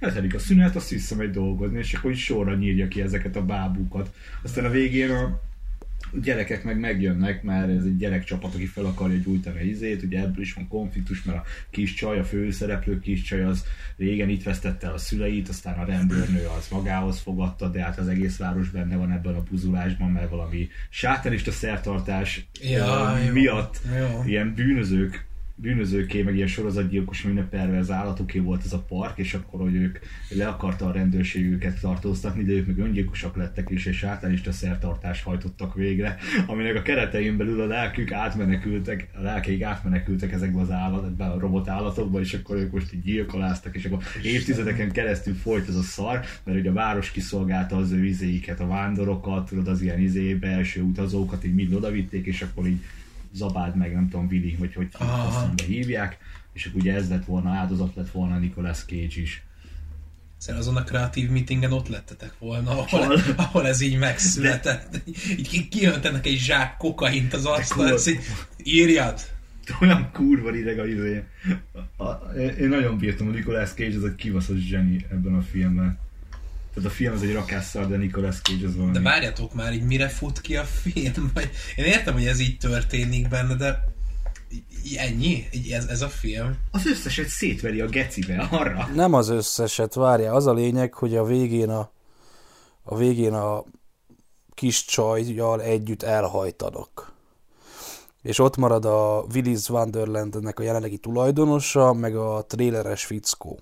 Letelik 0.00 0.34
a 0.34 0.38
szünet, 0.38 0.76
azt 0.76 0.88
visszamegy 0.88 1.30
dolgozni, 1.30 1.78
és 1.78 1.94
akkor 1.94 2.10
így 2.10 2.16
sorra 2.16 2.54
nyírja 2.54 2.88
ki 2.88 3.02
ezeket 3.02 3.36
a 3.36 3.44
bábúkat. 3.44 4.14
Aztán 4.42 4.64
a 4.64 4.70
végén 4.70 5.10
a 5.10 5.40
gyerekek 6.22 6.64
meg 6.64 6.78
megjönnek, 6.78 7.42
mert 7.42 7.68
ez 7.68 7.84
egy 7.84 7.96
gyerekcsapat, 7.96 8.54
aki 8.54 8.66
fel 8.66 8.84
akarja 8.84 9.18
gyújtani 9.18 9.58
a 9.58 9.62
izét, 9.62 10.02
ugye 10.02 10.20
ebből 10.20 10.40
is 10.40 10.52
van 10.52 10.68
konfliktus, 10.68 11.22
mert 11.22 11.38
a 11.38 11.44
kis 11.70 11.94
csaj, 11.94 12.18
a 12.18 12.24
főszereplő 12.24 12.98
kis 12.98 13.22
csaj 13.22 13.42
az 13.42 13.64
régen 13.96 14.28
itt 14.28 14.42
vesztette 14.42 14.88
a 14.88 14.98
szüleit, 14.98 15.48
aztán 15.48 15.78
a 15.78 15.84
rendőrnő 15.84 16.46
az 16.58 16.68
magához 16.70 17.18
fogadta, 17.18 17.68
de 17.68 17.82
hát 17.82 17.98
az 17.98 18.08
egész 18.08 18.36
város 18.36 18.68
benne 18.68 18.96
van 18.96 19.12
ebben 19.12 19.34
a 19.34 19.42
buzulásban, 19.50 20.10
mert 20.10 20.30
valami 20.30 20.68
sátánista 20.90 21.50
szertartás 21.50 22.46
Ja, 22.62 23.18
miatt 23.32 23.80
Jó. 23.98 24.22
ilyen 24.26 24.54
bűnözők 24.54 25.26
bűnözőké, 25.56 26.22
meg 26.22 26.34
ilyen 26.34 26.46
sorozatgyilkos, 26.46 27.22
minden 27.22 27.48
perverz 27.48 27.90
állatoké 27.90 28.38
volt 28.38 28.64
ez 28.64 28.72
a 28.72 28.84
park, 28.88 29.18
és 29.18 29.34
akkor, 29.34 29.60
hogy 29.60 29.74
ők 29.74 29.98
le 30.28 30.46
akarta 30.46 30.86
a 30.86 30.92
rendőrség 30.92 31.44
őket 31.44 31.80
tartóztatni, 31.80 32.44
de 32.44 32.52
ők 32.52 32.66
meg 32.66 32.78
öngyilkosak 32.78 33.36
lettek 33.36 33.70
is, 33.70 33.86
és 33.86 33.96
sátánista 33.96 34.52
szertartást 34.52 35.24
hajtottak 35.24 35.74
végre, 35.74 36.16
aminek 36.46 36.76
a 36.76 36.82
keretein 36.82 37.36
belül 37.36 37.60
a 37.60 37.66
lelkük 37.66 38.12
átmenekültek, 38.12 39.08
a 39.18 39.20
lelkeik 39.20 39.62
átmenekültek 39.62 40.32
ezekbe 40.32 40.60
az 40.60 40.70
állat, 40.70 41.04
ebbe 41.04 41.24
a 41.24 41.38
robot 41.38 41.68
állatokba, 41.68 42.20
és 42.20 42.34
akkor 42.34 42.56
ők 42.56 42.72
most 42.72 42.92
így 42.92 43.02
gyilkoláztak, 43.02 43.74
és 43.74 43.84
akkor 43.84 44.02
évtizedeken 44.22 44.92
keresztül 44.92 45.34
folyt 45.34 45.68
ez 45.68 45.76
a 45.76 45.82
szar, 45.82 46.20
mert 46.44 46.58
ugye 46.58 46.70
a 46.70 46.72
város 46.72 47.10
kiszolgálta 47.10 47.76
az 47.76 47.90
ő 47.92 48.04
izéiket, 48.04 48.60
a 48.60 48.66
vándorokat, 48.66 49.48
tudod, 49.48 49.68
az 49.68 49.82
ilyen 49.82 50.00
izé, 50.00 50.34
belső 50.34 50.82
utazókat, 50.82 51.44
így 51.44 51.54
mind 51.54 51.74
odavitték, 51.74 52.26
és 52.26 52.42
akkor 52.42 52.66
így 52.66 52.80
zabáld 53.36 53.76
meg, 53.76 53.92
nem 53.92 54.08
tudom, 54.08 54.26
Willy, 54.26 54.52
hogy 54.52 54.74
hogy 54.74 54.88
faszomba 54.90 55.62
hívják, 55.66 56.18
és 56.52 56.66
akkor 56.66 56.80
ugye 56.80 56.94
ez 56.94 57.08
lett 57.08 57.24
volna, 57.24 57.50
áldozat 57.50 57.94
lett 57.94 58.10
volna 58.10 58.38
Nicolas 58.38 58.78
Cage 58.78 59.20
is. 59.20 59.44
Szerintem 60.38 60.68
azon 60.70 60.82
a 60.82 60.84
kreatív 60.84 61.30
meetingen 61.30 61.72
ott 61.72 61.88
lettetek 61.88 62.32
volna, 62.38 62.70
ahol, 62.70 63.06
Hol? 63.06 63.20
ahol 63.36 63.66
ez 63.66 63.80
így 63.80 63.98
megszületett. 63.98 65.00
Így 65.38 65.48
ki- 65.48 65.68
kijöntenek 65.68 66.26
egy 66.26 66.38
zsák 66.38 66.76
kokaint 66.76 67.34
az 67.34 67.46
ezt 67.46 68.08
így 68.08 68.20
írjad. 68.62 69.20
Olyan 69.80 70.10
kurva 70.12 70.56
ideg 70.56 70.78
a 70.78 70.86
izé. 70.86 71.22
Én 72.60 72.68
nagyon 72.68 72.98
bírtam, 72.98 73.28
a 73.28 73.30
Nicolas 73.30 73.70
Cage 73.70 73.96
az 73.96 74.04
egy 74.04 74.14
kibaszott 74.14 74.58
zseni 74.58 75.06
ebben 75.10 75.34
a 75.34 75.42
filmben. 75.42 75.98
Tehát 76.76 76.90
a 76.90 76.94
film 76.94 77.12
az 77.12 77.22
egy 77.22 77.32
rakásszal, 77.32 77.86
de 77.86 77.96
Nicolas 77.96 78.40
Cage 78.40 78.66
az 78.66 78.76
valami. 78.76 78.92
De 78.92 79.00
várjatok 79.00 79.54
már, 79.54 79.72
így 79.72 79.82
mire 79.82 80.08
fut 80.08 80.40
ki 80.40 80.56
a 80.56 80.64
film? 80.64 81.30
Vagy 81.34 81.50
én 81.76 81.84
értem, 81.84 82.14
hogy 82.14 82.26
ez 82.26 82.40
így 82.40 82.58
történik 82.58 83.28
benne, 83.28 83.54
de 83.54 83.84
ennyi? 84.96 85.46
Így 85.52 85.70
ez, 85.70 85.84
ez 85.84 86.02
a 86.02 86.08
film? 86.08 86.56
Az 86.70 86.86
összeset 86.86 87.28
szétveri 87.28 87.80
a 87.80 87.86
gecibe 87.86 88.48
arra. 88.50 88.88
Nem 88.94 89.12
az 89.12 89.28
összeset, 89.28 89.94
várja. 89.94 90.32
Az 90.32 90.46
a 90.46 90.52
lényeg, 90.52 90.94
hogy 90.94 91.16
a 91.16 91.24
végén 91.24 91.68
a, 91.68 91.90
a 92.82 92.96
végén 92.96 93.32
a 93.32 93.64
kis 94.54 94.84
csajjal 94.84 95.62
együtt 95.62 96.02
elhajtanak. 96.02 97.12
És 98.22 98.38
ott 98.38 98.56
marad 98.56 98.84
a 98.84 99.24
Willis 99.34 99.68
Wonderlandnek 99.68 100.58
a 100.58 100.62
jelenlegi 100.62 100.98
tulajdonosa, 100.98 101.92
meg 101.92 102.16
a 102.16 102.44
tréleres 102.48 103.04
fickó. 103.04 103.60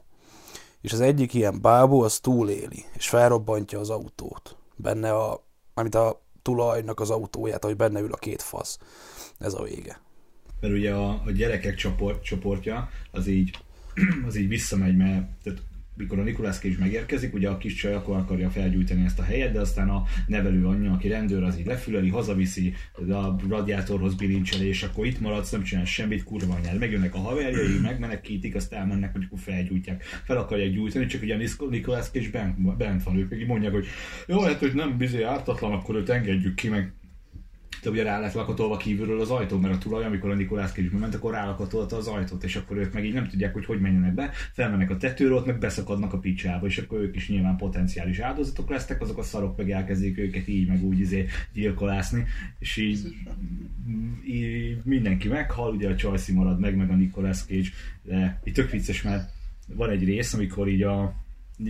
És 0.85 0.93
az 0.93 1.01
egyik 1.01 1.35
ilyen 1.35 1.61
bábú, 1.61 2.01
az 2.01 2.19
túléli, 2.19 2.85
és 2.97 3.09
felrobbantja 3.09 3.79
az 3.79 3.91
autót. 3.91 4.57
Benne 4.77 5.13
a, 5.13 5.45
amit 5.75 5.95
a 5.95 6.23
tulajnak 6.43 7.01
az 7.01 7.11
autóját, 7.11 7.65
ahogy 7.65 7.77
benne 7.77 8.01
ül 8.01 8.13
a 8.13 8.17
két 8.17 8.43
fasz. 8.43 8.79
Ez 9.39 9.55
a 9.55 9.63
vége. 9.63 10.01
Mert 10.61 10.75
ugye 10.75 10.95
a, 10.95 11.23
a 11.25 11.31
gyerekek 11.31 11.75
csoport, 11.75 12.23
csoportja 12.25 12.89
az 13.11 13.27
így, 13.27 13.59
az 14.29 14.37
így 14.37 14.49
visszamegy, 14.49 14.97
mert 14.97 15.27
tehát 15.43 15.63
mikor 15.97 16.19
a 16.19 16.23
Nicolas 16.23 16.59
Cage 16.59 16.77
megérkezik, 16.79 17.35
ugye 17.35 17.49
a 17.49 17.59
kis 17.59 17.75
csaj 17.75 17.95
akkor 17.95 18.17
akarja 18.17 18.51
felgyújtani 18.51 19.05
ezt 19.05 19.19
a 19.19 19.23
helyet, 19.23 19.53
de 19.53 19.61
aztán 19.61 19.89
a 19.89 20.05
nevelő 20.27 20.67
anyja, 20.67 20.93
aki 20.93 21.09
rendőr, 21.09 21.43
az 21.43 21.59
így 21.59 21.67
lefüleli, 21.67 22.09
hazaviszi, 22.09 22.75
a 23.09 23.37
radiátorhoz 23.49 24.15
bilincseli, 24.15 24.67
és 24.67 24.83
akkor 24.83 25.07
itt 25.07 25.21
maradsz, 25.21 25.51
nem 25.51 25.63
csinál 25.63 25.85
semmit, 25.85 26.25
kurva 26.25 26.55
anyád. 26.55 26.79
Megjönnek 26.79 27.15
a 27.15 27.19
haverjai, 27.19 27.79
megmenekítik, 27.83 28.55
azt 28.55 28.73
elmennek, 28.73 29.13
hogy 29.13 29.25
akkor 29.27 29.39
felgyújtják. 29.39 30.03
Fel 30.03 30.37
akarják 30.37 30.73
gyújtani, 30.73 31.07
csak 31.07 31.23
ugye 31.23 31.35
a 31.35 31.39
Nic- 31.39 31.71
Nicolas 31.71 32.09
Cage 32.09 32.31
bent, 32.31 32.77
bent 32.77 33.03
van, 33.03 33.17
ők 33.17 33.47
mondják, 33.47 33.73
hogy 33.73 33.87
jó, 34.27 34.41
hát 34.41 34.59
hogy 34.59 34.75
nem 34.75 34.97
bizony 34.97 35.23
ártatlan, 35.23 35.73
akkor 35.73 35.95
őt 35.95 36.09
engedjük 36.09 36.55
ki, 36.55 36.69
meg 36.69 36.93
de 37.85 37.91
ugye 37.91 38.03
rá 38.03 38.21
lett 38.21 38.33
lakatolva 38.33 38.77
kívülről 38.77 39.21
az 39.21 39.31
ajtó, 39.31 39.59
mert 39.59 39.75
a 39.75 39.79
tulaj, 39.79 40.05
amikor 40.05 40.31
a 40.31 40.35
Nikolász 40.35 40.73
Cage 40.73 40.99
ment, 40.99 41.15
akkor 41.15 41.33
rálakatolta 41.33 41.97
az 41.97 42.07
ajtót, 42.07 42.45
és 42.45 42.57
akkor 42.57 42.77
ők 42.77 42.93
meg 42.93 43.05
így 43.05 43.13
nem 43.13 43.29
tudják, 43.29 43.53
hogy 43.53 43.65
hogy 43.65 43.81
menjenek 43.81 44.15
be, 44.15 44.31
felmennek 44.53 44.91
a 44.91 44.97
tetőről, 44.97 45.37
ott 45.37 45.47
meg 45.47 45.59
beszakadnak 45.59 46.13
a 46.13 46.19
picsába, 46.19 46.67
és 46.67 46.79
akkor 46.79 47.01
ők 47.01 47.17
is 47.17 47.29
nyilván 47.29 47.57
potenciális 47.57 48.19
áldozatok 48.19 48.71
lesznek, 48.71 49.01
azok 49.01 49.19
a 49.19 49.23
szarok 49.23 49.57
meg 49.57 49.71
elkezdik 49.71 50.19
őket 50.19 50.49
így 50.49 50.69
meg 50.69 50.85
úgy 50.85 51.01
izé 51.01 51.27
gyilkolászni, 51.53 52.25
és 52.59 52.77
így, 52.77 53.15
így 54.27 54.79
mindenki 54.85 55.29
meghal, 55.29 55.75
ugye 55.75 55.89
a 55.89 55.97
Csajci 55.97 56.33
marad 56.33 56.61
meg, 56.61 56.77
meg 56.77 56.91
a 56.91 56.95
Nikolász 56.95 57.47
Cage, 57.47 57.69
de 58.03 58.41
itt 58.45 58.55
tök 58.55 58.71
vicces, 58.71 59.03
mert 59.03 59.31
van 59.75 59.91
egy 59.91 60.05
rész, 60.05 60.35
amikor 60.35 60.69
így 60.69 60.83
a 60.83 61.23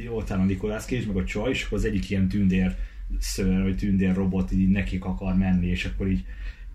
ott 0.09 0.30
áll 0.30 0.38
a 0.38 0.44
Nikolász 0.44 0.87
Cage, 0.87 1.06
meg 1.06 1.16
a 1.16 1.25
csaj, 1.25 1.50
és 1.50 1.64
akkor 1.64 1.78
az 1.78 1.85
egyik 1.85 2.11
ilyen 2.11 2.28
tündér 2.28 2.76
ször, 3.18 3.62
vagy 3.62 3.76
tündér 3.76 4.14
robot 4.14 4.52
így 4.52 4.68
nekik 4.68 5.04
akar 5.04 5.34
menni, 5.37 5.66
és 5.66 5.84
akkor 5.84 6.08
így 6.08 6.25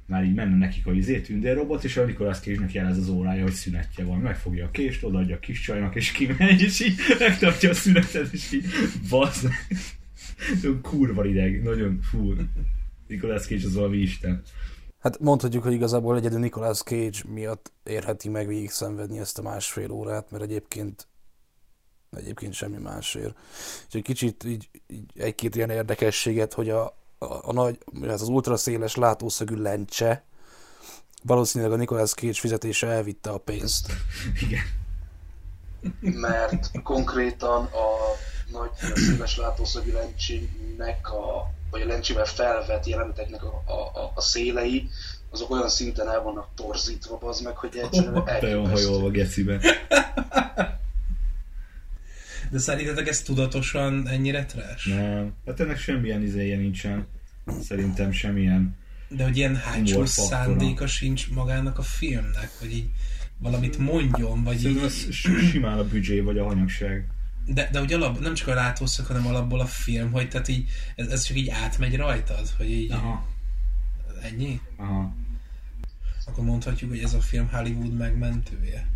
már 0.05 0.24
így 0.24 0.33
menne 0.33 0.57
nekik 0.57 0.88
a 0.88 0.91
izé 0.91 1.19
tündér 1.21 1.55
robot, 1.55 1.83
és 1.83 1.98
a 1.98 2.05
Nicolas 2.05 2.39
Cage-nek 2.39 2.74
jelez 2.74 2.98
az 2.98 3.09
órája, 3.09 3.43
hogy 3.43 3.51
szünetje 3.51 4.03
van. 4.03 4.19
Megfogja 4.19 4.65
a 4.65 4.71
kést, 4.71 5.03
odaadja 5.03 5.36
a 5.36 5.39
kis 5.39 5.62
csajnak, 5.62 5.95
és 5.95 6.12
kimegy, 6.12 6.62
és 6.62 6.79
így 6.79 6.95
megtartja 7.19 7.69
a 7.69 7.74
szünetet, 7.74 8.33
és 8.33 8.51
így 8.51 8.65
bazd 9.09 9.48
kurva 10.81 11.25
ideg, 11.25 11.63
nagyon 11.63 12.00
fú. 12.01 12.33
Nicolas 13.07 13.45
Cage 13.45 13.65
az 13.65 13.75
valami 13.75 13.98
isten. 13.98 14.41
Hát 15.00 15.19
mondhatjuk, 15.19 15.63
hogy 15.63 15.74
igazából 15.74 16.17
egyedül 16.17 16.39
Nicolas 16.39 16.81
Cage 16.81 17.17
miatt 17.27 17.71
érheti 17.83 18.29
meg 18.29 18.48
végig 18.48 18.69
szenvedni 18.69 19.19
ezt 19.19 19.39
a 19.39 19.41
másfél 19.41 19.91
órát, 19.91 20.31
mert 20.31 20.43
egyébként 20.43 21.07
egyébként 22.17 22.53
semmi 22.53 22.77
másért. 22.77 23.35
És 23.87 23.93
egy 23.93 24.01
kicsit 24.01 24.43
így, 24.43 24.69
így 24.87 25.05
egy-két 25.15 25.55
ilyen 25.55 25.69
érdekességet, 25.69 26.53
hogy 26.53 26.69
a, 26.69 26.83
a, 27.17 27.47
a 27.49 27.53
nagy, 27.53 27.77
ez 28.01 28.21
az 28.21 28.27
ultraszéles 28.27 28.95
látószögű 28.95 29.55
lencse, 29.55 30.23
valószínűleg 31.23 31.73
a 31.73 31.75
Nicolas 31.75 32.13
Cage 32.13 32.33
fizetése 32.33 32.87
elvitte 32.87 33.29
a 33.29 33.37
pénzt. 33.37 33.91
Igen. 34.41 34.63
mert 35.99 36.81
konkrétan 36.83 37.65
a 37.65 37.87
nagy 38.51 38.69
széles 38.95 39.37
látószögű 39.37 39.91
lencsének 39.91 41.11
a, 41.11 41.51
vagy 41.71 41.81
a 41.81 41.85
lencsével 41.85 42.25
felvett 42.25 42.85
jeleneteknek 42.85 43.43
a, 43.43 43.63
a, 43.65 43.99
a, 43.99 44.11
a 44.15 44.21
szélei, 44.21 44.89
azok 45.31 45.49
olyan 45.51 45.69
szinten 45.69 46.09
el 46.09 46.21
vannak 46.21 46.47
torzítva, 46.55 47.17
az 47.21 47.39
meg, 47.39 47.57
hogy 47.57 47.77
egyszerűen 47.77 48.27
elképesztő. 48.27 48.69
hajolva 48.69 49.09
gecibe. 49.09 49.59
De 52.50 52.60
szerintetek 52.60 53.08
ez 53.08 53.22
tudatosan 53.22 54.08
ennyire 54.08 54.46
trash? 54.46 54.88
Nem. 54.88 55.34
Hát 55.46 55.60
ennek 55.60 55.77
semmilyen 55.77 56.22
izéje 56.24 56.58
nincsen. 56.58 57.08
Szerintem 57.62 58.12
semmilyen. 58.12 58.75
De 59.10 59.24
hogy 59.24 59.38
ilyen 59.38 59.56
hátsó 59.56 60.06
szándéka 60.06 60.88
sincs 60.88 61.29
magának 61.29 61.77
a 61.77 61.82
filmnek, 61.82 62.51
hogy 62.60 62.72
így 62.72 62.89
valamit 63.38 63.77
mondjon, 63.77 64.44
vagy 64.44 64.58
Szerintem 64.58 64.86
így, 64.86 65.06
ez 65.08 65.15
simán 65.50 65.77
a 65.77 65.84
büdzsé 65.88 66.20
vagy 66.20 66.38
a 66.38 66.46
hanyagság. 66.46 67.08
de, 67.46 67.70
de 67.72 67.79
hogy 67.79 67.94
alap, 67.94 68.20
nem 68.20 68.34
csak 68.34 68.48
a 68.48 68.53
látószög, 68.53 69.06
hanem 69.06 69.27
alapból 69.27 69.60
a 69.60 69.65
film, 69.65 70.12
hogy 70.12 70.29
tehát 70.29 70.48
így, 70.48 70.70
ez, 70.96 71.08
ez 71.08 71.24
csak 71.24 71.38
így 71.38 71.50
átmegy 71.50 71.96
rajtad, 71.96 72.50
hogy 72.58 72.72
így 72.72 72.91
Aha. 72.91 73.27
ennyi? 74.22 74.60
Aha. 74.77 75.15
Akkor 76.25 76.44
mondhatjuk, 76.44 76.89
hogy 76.89 77.00
ez 77.00 77.13
a 77.13 77.20
film 77.22 77.50
Hollywood 77.51 77.98
megmentője. 77.98 78.88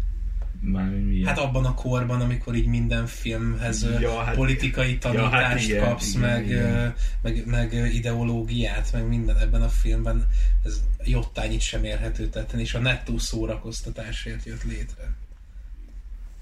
Már 0.64 0.90
milyen. 0.90 1.28
Hát 1.28 1.38
abban 1.38 1.66
a 1.66 1.74
korban, 1.74 2.22
amikor 2.22 2.56
így 2.56 2.66
minden 2.66 3.06
filmhez 3.06 3.88
Ja, 4.00 4.24
hát- 4.24 4.36
politikai 4.36 4.98
tanítást 4.98 5.34
ja, 5.34 5.40
hát 5.40 5.62
igen, 5.62 5.84
kapsz, 5.90 6.16
igen, 6.16 6.30
meg, 6.30 6.46
igen. 6.46 6.96
meg, 7.22 7.46
meg 7.46 7.94
ideológiát, 7.94 8.94
meg 8.94 9.08
minden 9.08 9.38
ebben 9.38 9.62
a 9.62 9.70
filmben, 9.70 10.28
ez 10.64 10.82
jottányit 11.04 11.62
sem 11.62 11.84
érhető 11.84 12.28
tetten, 12.28 12.60
és 12.60 12.74
a 12.74 12.80
nettó 12.80 13.18
szórakoztatásért 13.18 14.46
jött 14.46 14.64
létre. 14.64 15.14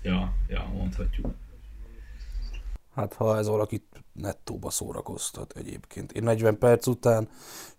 Ja, 0.01 0.33
ja, 0.47 0.71
mondhatjuk. 0.77 1.33
Hát 2.95 3.13
ha 3.13 3.37
ez 3.37 3.47
valakit 3.47 3.83
nettóba 4.13 4.69
szórakoztat 4.69 5.53
egyébként. 5.57 6.11
Én 6.11 6.23
40 6.23 6.57
perc 6.57 6.87
után, 6.87 7.29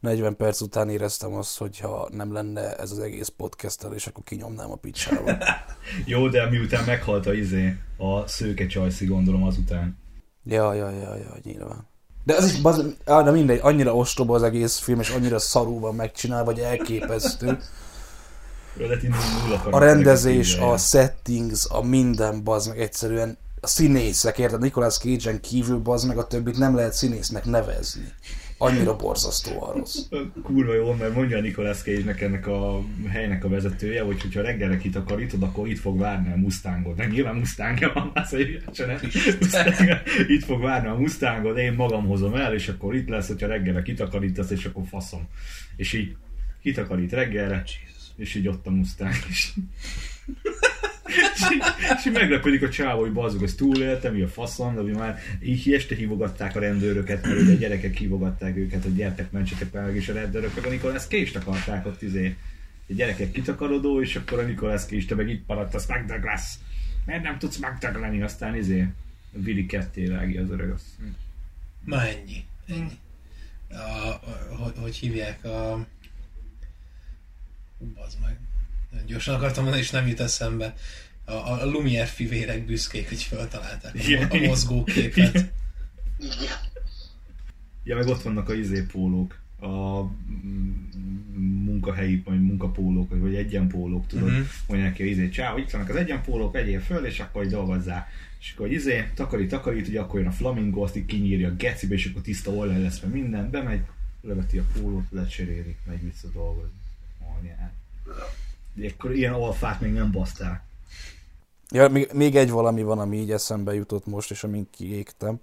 40 0.00 0.36
perc 0.36 0.60
után 0.60 0.88
éreztem 0.88 1.34
azt, 1.34 1.58
hogy 1.58 1.78
ha 1.78 2.08
nem 2.12 2.32
lenne 2.32 2.76
ez 2.76 2.90
az 2.90 2.98
egész 2.98 3.28
podcast 3.28 3.86
és 3.94 4.06
akkor 4.06 4.24
kinyomnám 4.24 4.70
a 4.70 4.76
picsába. 4.76 5.32
Jó, 6.04 6.28
de 6.28 6.48
miután 6.48 6.84
meghalt 6.84 7.26
a 7.26 7.32
izé, 7.32 7.76
a 7.96 8.26
szőke 8.26 8.66
csajszi 8.66 9.06
gondolom 9.06 9.42
azután. 9.42 9.98
Ja, 10.44 10.74
ja, 10.74 10.90
ja, 10.90 11.16
ja, 11.16 11.36
nyilván. 11.42 11.86
De 12.24 12.34
az 12.34 12.44
is, 12.44 12.60
baz, 12.60 12.84
á, 13.04 13.22
de 13.22 13.30
mindegy, 13.30 13.60
annyira 13.62 13.94
ostoba 13.94 14.34
az 14.34 14.42
egész 14.42 14.78
film, 14.78 15.00
és 15.00 15.10
annyira 15.10 15.38
szarul 15.38 15.80
van 15.80 15.94
megcsinálva, 15.94 16.44
vagy 16.44 16.60
elképesztő. 16.60 17.58
A 19.70 19.78
rendezés, 19.78 20.56
a 20.56 20.76
settings, 20.76 21.66
a 21.70 21.82
minden, 21.82 22.44
bazd 22.44 22.68
meg 22.68 22.80
egyszerűen 22.80 23.38
színészek, 23.66 24.38
érted? 24.38 24.60
Nicolas 24.60 24.98
Cage-en 24.98 25.40
kívül, 25.40 25.78
bazd 25.78 26.06
meg 26.06 26.18
a 26.18 26.26
többit 26.26 26.58
nem 26.58 26.74
lehet 26.74 26.92
színésznek 26.92 27.44
nevezni. 27.44 28.04
Annyira 28.58 28.96
borzasztóan 28.96 29.74
rossz. 29.74 29.96
Kurva 30.42 30.74
jó, 30.74 30.92
mert 30.92 31.14
mondja 31.14 31.40
Nicolas 31.40 31.78
Cage-nek 31.78 32.20
ennek 32.20 32.46
a 32.46 32.80
helynek 33.08 33.44
a 33.44 33.48
vezetője, 33.48 34.02
hogy 34.02 34.22
hogyha 34.22 34.42
reggelre 34.42 34.76
kitakarítod, 34.76 35.42
akkor 35.42 35.68
itt 35.68 35.78
fog 35.78 35.98
várni 35.98 36.32
a 36.32 36.36
Mustangod. 36.36 36.96
Meg 36.96 37.10
nyilván 37.10 37.34
Mustangja 37.34 37.92
van, 37.94 38.10
az 38.24 38.34
egy 38.34 38.62
itt 40.34 40.44
fog 40.44 40.60
várni 40.60 40.88
a 40.88 40.94
Mustangod, 40.94 41.58
én 41.58 41.72
magam 41.72 42.06
hozom 42.06 42.34
el, 42.34 42.54
és 42.54 42.68
akkor 42.68 42.94
itt 42.94 43.08
lesz, 43.08 43.26
hogyha 43.26 43.46
reggelre 43.46 43.82
kitakarítasz, 43.82 44.50
és 44.50 44.64
akkor 44.64 44.82
faszom. 44.88 45.28
És 45.76 45.92
így 45.92 46.16
kitakarít 46.62 47.12
reggelre, 47.12 47.64
és 48.16 48.34
így 48.34 48.48
ott 48.48 48.66
a 48.66 48.70
Mustang 48.70 49.14
is. 49.28 49.54
És, 51.98 52.10
meglepődik 52.12 52.62
a 52.62 52.68
csávó, 52.68 53.00
hogy 53.00 53.12
bazzog, 53.12 53.42
ezt 53.42 53.56
túlélte, 53.56 54.10
mi 54.10 54.22
a 54.22 54.28
faszom, 54.28 54.74
de 54.74 54.80
ugye 54.80 54.94
már 54.94 55.18
így 55.42 55.72
este 55.72 55.94
hívogatták 55.94 56.56
a 56.56 56.60
rendőröket, 56.60 57.26
mert 57.26 57.40
ugye 57.40 57.52
a 57.52 57.56
gyerekek 57.56 57.96
hívogatták 57.96 58.56
őket, 58.56 58.82
hogy 58.82 58.94
gyertek, 58.94 59.30
mentsetek 59.30 59.72
meg, 59.72 59.96
és 59.96 60.08
a 60.08 60.12
rendőrök 60.12 60.54
meg 60.54 60.66
a 60.66 60.68
Nicolas 60.68 61.06
Cage-t 61.06 61.36
akarták 61.36 61.86
ott 61.86 62.02
izé. 62.02 62.36
A 62.88 62.92
gyerekek 62.92 63.30
kitakarodó, 63.30 64.02
és 64.02 64.16
akkor 64.16 64.38
a 64.38 64.78
Cage, 64.78 65.04
te 65.08 65.14
meg 65.14 65.28
itt 65.28 65.46
maradt 65.46 65.74
a 65.74 65.78
Smack 65.78 66.24
lesz. 66.24 66.58
Miért 67.06 67.22
nem 67.22 67.38
tudsz 67.38 67.56
megtaglani, 67.56 68.22
aztán 68.22 68.56
izé. 68.56 68.86
Willy 69.44 69.66
ketté 69.66 70.06
vágja 70.06 70.42
az 70.42 70.50
öreg 70.50 70.70
azt. 70.70 70.84
Na 71.84 72.06
ennyi. 72.06 72.44
ennyi. 72.66 72.98
A, 73.70 74.08
a, 74.08 74.20
hogy, 74.58 74.72
hogy 74.76 74.96
hívják 74.96 75.44
a... 75.44 75.86
Bazd 77.94 78.18
meg. 78.22 78.36
Gyorsan 79.06 79.34
akartam 79.34 79.62
mondani, 79.62 79.82
és 79.84 79.90
nem 79.90 80.06
jut 80.06 80.20
eszembe. 80.20 80.74
A, 81.24 81.32
a 81.32 81.64
Lumière 81.64 82.06
fivérek 82.06 82.66
büszkék, 82.66 83.08
hogy 83.08 83.22
feltalálták 83.22 83.94
a, 83.94 83.98
Igen. 83.98 84.28
a 84.30 84.36
mozgóképet. 84.46 85.34
Igen. 85.34 85.50
Ja, 87.84 87.96
meg 87.96 88.06
ott 88.06 88.22
vannak 88.22 88.48
a 88.48 88.54
izé 88.54 88.82
pólók. 88.82 89.40
A 89.60 90.02
munkahelyi, 91.64 92.22
vagy 92.24 92.42
munkapólók, 92.42 93.20
vagy, 93.20 93.34
egyenpólók, 93.34 94.06
tudod, 94.06 94.28
uh-huh. 94.28 94.46
mondják 94.68 94.94
ki, 94.94 95.08
izé, 95.08 95.28
csá, 95.28 95.54
itt 95.56 95.70
vannak 95.70 95.88
az 95.88 95.96
egyenpólók, 95.96 96.52
vegyél 96.52 96.80
föl, 96.80 97.04
és 97.04 97.20
akkor 97.20 97.46
dolgozzál. 97.46 98.08
És 98.40 98.52
akkor 98.54 98.70
izé, 98.70 99.10
takarít, 99.14 99.48
takarít, 99.48 99.88
ugye 99.88 100.00
akkor 100.00 100.20
jön 100.20 100.28
a 100.28 100.32
flamingo, 100.32 100.82
azt 100.82 100.96
így 100.96 101.06
kinyírja 101.06 101.48
a 101.48 101.54
gecibe, 101.54 101.94
és 101.94 102.06
akkor 102.06 102.22
tiszta 102.22 102.50
olaj 102.50 102.82
lesz, 102.82 103.00
mert 103.00 103.12
minden, 103.12 103.50
bemegy, 103.50 103.82
leveti 104.20 104.58
a 104.58 104.64
pólót, 104.72 105.04
lecserélik, 105.10 105.76
megy 105.86 106.02
vissza 106.02 106.28
dolgozni. 106.32 106.80
Anyád. 107.38 107.70
De 108.74 108.88
akkor 108.88 109.14
ilyen 109.14 109.32
alfát 109.32 109.80
még 109.80 109.92
nem 109.92 110.10
basztál. 110.10 110.64
Ja, 111.72 111.88
még, 111.88 112.10
még 112.12 112.36
egy 112.36 112.50
valami 112.50 112.82
van, 112.82 112.98
ami 112.98 113.16
így 113.16 113.30
eszembe 113.30 113.74
jutott 113.74 114.06
most, 114.06 114.30
és 114.30 114.44
amin 114.44 114.68
kiégtem. 114.70 115.40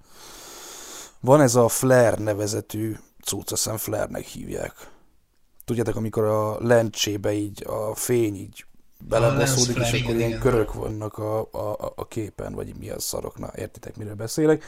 Van 1.20 1.42
ez 1.42 1.56
a 1.56 1.68
Flare 1.68 2.18
nevezetű 2.18 2.96
cucc, 3.24 3.52
azt 3.52 3.70
Flare-nek 3.78 4.26
hívják. 4.26 4.74
Tudjátok, 5.66 5.96
amikor 5.96 6.24
a 6.24 6.58
lencsébe 6.62 7.34
így 7.34 7.66
a 7.68 7.96
fény 7.96 8.36
így 8.36 8.66
belebaszódik, 9.08 9.78
és 9.78 10.02
akkor 10.02 10.16
ilyen 10.16 10.30
igen. 10.30 10.40
körök 10.40 10.74
vannak 10.74 11.18
a, 11.18 11.40
a, 11.40 11.94
a 11.96 12.08
képen, 12.08 12.54
vagy 12.54 12.76
mi 12.76 12.90
a 12.90 13.00
szarok, 13.00 13.38
na 13.40 13.52
értitek, 13.56 13.98
miről 13.98 14.16
beszélek. 14.16 14.64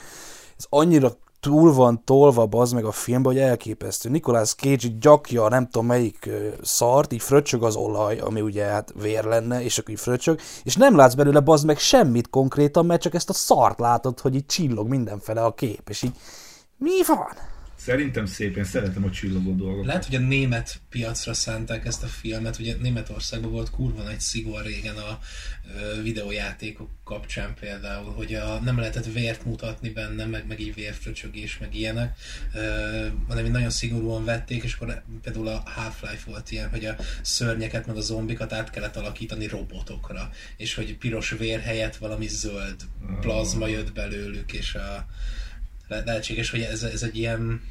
Ez 0.58 0.66
annyira 0.70 1.18
túl 1.42 1.74
van 1.74 2.04
tolva 2.04 2.48
az 2.52 2.72
meg 2.72 2.86
a 2.86 2.92
filmbe, 2.92 3.30
hogy 3.30 3.38
elképesztő. 3.38 4.10
Nicolas 4.10 4.54
Cage 4.56 4.88
gyakja, 5.00 5.50
nem 5.50 5.66
tudom 5.66 5.86
melyik 5.86 6.30
szart, 6.62 7.14
így 7.14 7.22
fröccsög 7.22 7.64
az 7.64 7.76
olaj, 7.76 8.20
ami 8.20 8.42
ugye 8.42 8.66
hát 8.66 8.94
vér 9.02 9.24
lenne, 9.24 9.64
és 9.64 9.78
akkor 9.78 9.94
így 9.94 10.00
fröccsög, 10.00 10.40
és 10.64 10.76
nem 10.76 10.96
látsz 10.96 11.14
belőle 11.14 11.40
bazd 11.40 11.66
meg 11.66 11.78
semmit 11.78 12.30
konkrétan, 12.30 12.86
mert 12.86 13.02
csak 13.02 13.14
ezt 13.14 13.30
a 13.30 13.34
szart 13.34 13.80
látod, 13.80 14.20
hogy 14.20 14.36
így 14.36 14.46
csillog 14.46 14.88
mindenfele 14.88 15.44
a 15.44 15.54
kép, 15.54 15.90
és 15.90 16.02
így 16.02 16.16
mi 16.78 17.04
van? 17.08 17.52
Szerintem 17.84 18.26
szép, 18.26 18.58
én 18.58 18.64
szeretem 18.64 19.04
a 19.04 19.10
csillogó 19.10 19.56
dolgokat. 19.56 19.86
Lehet, 19.86 20.06
hogy 20.06 20.16
a 20.16 20.20
német 20.20 20.82
piacra 20.90 21.34
szánták 21.34 21.86
ezt 21.86 22.04
a 22.04 22.08
filmet, 22.08 22.60
ugye 22.60 22.76
Németországban 22.82 23.52
volt 23.52 23.70
kurva 23.70 24.04
nagy 24.04 24.20
szigor 24.20 24.66
régen 24.66 24.96
a 24.96 25.20
videójátékok 26.02 26.90
kapcsán 27.04 27.54
például, 27.60 28.12
hogy 28.12 28.34
a, 28.34 28.60
nem 28.60 28.78
lehetett 28.80 29.06
vért 29.06 29.46
mutatni 29.46 29.90
benne, 29.90 30.26
meg, 30.26 30.48
meg 30.48 30.60
így 30.60 30.74
vérfröcsögés, 30.74 31.58
meg 31.58 31.76
ilyenek, 31.76 32.18
ö, 32.54 33.08
hanem 33.28 33.46
így 33.46 33.52
nagyon 33.52 33.70
szigorúan 33.70 34.26
vették, 34.26 34.64
és 34.64 34.74
akkor 34.74 35.04
például 35.22 35.48
a 35.48 35.64
Half-Life 35.66 36.24
volt 36.26 36.52
ilyen, 36.52 36.70
hogy 36.70 36.86
a 36.86 36.96
szörnyeket, 37.22 37.88
meg 37.88 37.98
a 37.98 38.02
zombikat 38.02 38.54
át 38.54 38.70
kellett 38.70 38.96
alakítani 38.96 39.48
robotokra, 39.48 40.32
és 40.58 40.74
hogy 40.74 40.98
piros 40.98 41.30
vér 41.30 41.60
helyett 41.60 41.96
valami 41.96 42.28
zöld 42.28 42.76
plazma 43.22 43.68
jött 43.68 43.94
belőlük, 43.94 44.54
és 44.54 44.76
a, 44.76 45.06
le- 45.92 46.04
lehetséges, 46.06 46.50
hogy 46.50 46.62
ez, 46.62 46.84
ez 46.84 47.04
egy 47.04 47.18
ilyen 47.18 47.62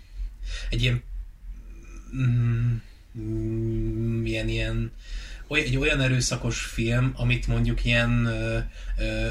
egy 0.70 0.82
ilyen 0.82 1.02
mm, 2.14 2.74
mm, 3.18 4.24
ilyen, 4.24 4.48
ilyen 4.48 4.92
egy 5.58 5.76
olyan 5.76 6.00
erőszakos 6.00 6.58
film, 6.60 7.12
amit 7.16 7.46
mondjuk 7.46 7.84
ilyen, 7.84 8.24
ö, 8.26 8.58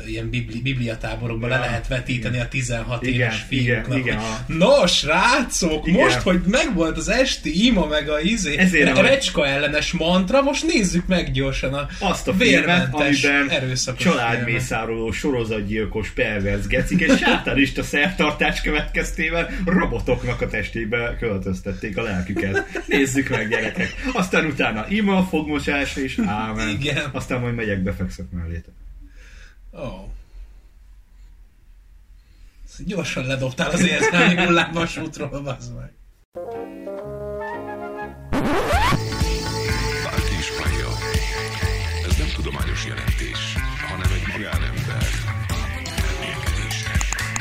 ilyen 0.07 0.29
bibli, 0.29 0.61
bibliatáborokban 0.61 1.49
Ja, 1.49 1.55
le 1.55 1.61
lehet 1.65 1.87
vetíteni 1.87 2.39
a 2.39 2.47
16 2.47 3.03
Igen, 3.05 3.13
éves 3.19 3.45
igen, 3.49 3.83
fiúknak. 3.83 3.97
igen, 3.97 4.17
hogy, 4.17 4.25
a- 4.49 4.53
No, 4.53 4.87
srácok, 4.87 5.87
Igen. 5.87 5.99
most, 6.03 6.19
hogy 6.21 6.39
megvolt 6.47 6.97
az 6.97 7.09
esti 7.09 7.65
ima, 7.65 7.85
meg 7.85 8.09
a 8.09 8.19
izé, 8.19 8.57
Ezért 8.57 8.97
a 8.97 9.01
recska 9.01 9.47
ellenes 9.47 9.91
mantra, 9.91 10.41
most 10.41 10.65
nézzük 10.67 11.07
meg 11.07 11.31
gyorsan 11.31 11.73
a 11.73 11.87
azt 11.99 12.27
a 12.27 12.33
filmet, 12.33 12.93
amiben 12.93 13.49
erőszakos 13.49 14.01
családmészároló, 14.03 15.11
sorozatgyilkos, 15.11 16.09
perverz 16.11 16.67
gecik 16.67 16.99
és 16.99 17.17
sátánista 17.17 17.83
szertartás 17.83 18.61
következtében 18.61 19.47
robotoknak 19.65 20.41
a 20.41 20.47
testébe 20.47 21.15
költöztették 21.19 21.97
a 21.97 22.01
lelküket. 22.01 22.65
Nézzük 22.87 23.29
meg, 23.29 23.49
gyerekek. 23.49 23.95
Aztán 24.13 24.45
utána 24.45 24.85
ima, 24.89 25.23
fogmosás 25.29 25.95
és 25.95 26.08
ámen. 26.17 26.69
Igen. 26.69 27.09
Aztán 27.11 27.39
majd 27.39 27.55
megyek, 27.55 27.83
befekszek 27.83 28.31
mellétek. 28.31 28.73
Ó. 29.73 29.79
Oh. 29.79 30.07
Gyorsan 32.85 33.25
ledobtál 33.25 33.69
az 33.69 33.87
érzelmi 33.87 34.45
hullámvasútról, 34.45 35.41
bazd 35.41 35.75
meg. 35.75 35.91
Bárki 40.03 40.35
is 40.39 40.49
hallja. 40.57 40.87
Ez 42.07 42.17
nem 42.17 42.27
tudományos 42.35 42.85
jelentés, 42.85 43.53
hanem 43.87 44.11
egy 44.11 44.27
magánember 44.31 45.29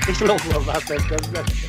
és 0.08 0.18
lóval 0.18 0.64
már. 0.64 1.67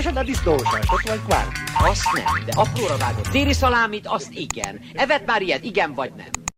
Esetleg 0.00 0.24
a 0.24 0.26
disznósajtot, 0.26 1.08
vagy 1.08 1.20
kvárk. 1.26 1.52
Azt 1.78 2.12
nem, 2.12 2.44
de 2.44 2.52
apróra 2.54 2.96
vágott 2.96 3.28
déli 3.28 3.52
szalámit, 3.52 4.06
azt 4.06 4.32
igen. 4.32 4.80
Evet 4.94 5.26
már 5.26 5.42
ilyet, 5.42 5.64
igen 5.64 5.94
vagy 5.94 6.12
nem? 6.16 6.49